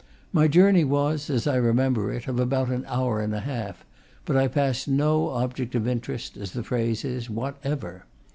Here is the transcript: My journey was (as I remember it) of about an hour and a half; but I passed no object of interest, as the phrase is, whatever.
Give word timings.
My 0.33 0.47
journey 0.47 0.83
was 0.83 1.29
(as 1.29 1.45
I 1.45 1.57
remember 1.57 2.11
it) 2.11 2.27
of 2.27 2.39
about 2.39 2.69
an 2.69 2.85
hour 2.87 3.19
and 3.21 3.35
a 3.35 3.41
half; 3.41 3.85
but 4.25 4.35
I 4.35 4.47
passed 4.47 4.87
no 4.87 5.29
object 5.29 5.75
of 5.75 5.87
interest, 5.87 6.37
as 6.37 6.53
the 6.53 6.63
phrase 6.63 7.05
is, 7.05 7.29
whatever. 7.29 8.05